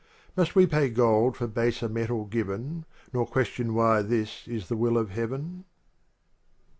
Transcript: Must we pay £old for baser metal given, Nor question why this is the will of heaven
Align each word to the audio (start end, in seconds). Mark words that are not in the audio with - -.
Must 0.35 0.55
we 0.55 0.65
pay 0.65 0.89
£old 0.89 1.35
for 1.35 1.45
baser 1.45 1.87
metal 1.87 2.25
given, 2.25 2.85
Nor 3.13 3.27
question 3.27 3.75
why 3.75 4.01
this 4.01 4.47
is 4.47 4.67
the 4.67 4.75
will 4.75 4.97
of 4.97 5.11
heaven 5.11 5.63